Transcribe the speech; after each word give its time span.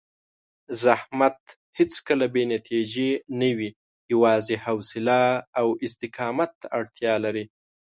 زحمت 0.83 1.39
هېڅکله 1.77 2.25
بې 2.33 2.43
نتیجې 2.53 3.09
نه 3.39 3.49
وي، 3.57 3.69
یوازې 4.13 4.55
حوصله 4.65 5.21
او 5.59 5.67
استقامت 5.85 6.51
ته 6.61 6.65
اړتیا 6.79 7.13
لري. 7.25 7.45